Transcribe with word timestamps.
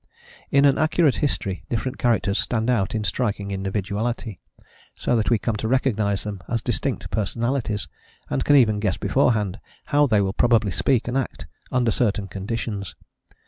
In 0.49 0.65
an 0.65 0.79
accurate 0.79 1.17
history 1.17 1.63
different 1.69 1.99
characters 1.99 2.39
stand 2.39 2.71
out 2.71 2.95
in 2.95 3.03
striking 3.03 3.51
individuality, 3.51 4.39
so 4.95 5.15
that 5.15 5.29
we 5.29 5.37
come 5.37 5.55
to 5.57 5.67
recognise 5.67 6.23
them 6.23 6.41
as 6.47 6.63
distinct 6.63 7.11
personalities, 7.11 7.87
and 8.27 8.43
can 8.43 8.55
even 8.55 8.79
guess 8.79 8.97
beforehand 8.97 9.59
how 9.93 10.07
they 10.07 10.19
will 10.19 10.33
probably 10.33 10.71
speak 10.71 11.07
and 11.07 11.19
act 11.19 11.45
under 11.71 11.91
certain 11.91 12.27
conditions. 12.27 12.95